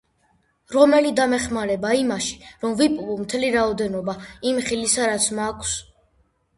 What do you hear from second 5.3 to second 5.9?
მაქვს?